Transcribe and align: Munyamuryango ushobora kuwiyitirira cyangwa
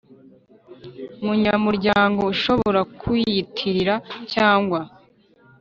Munyamuryango 1.23 2.21
ushobora 2.33 2.81
kuwiyitirira 2.99 3.95
cyangwa 4.33 4.79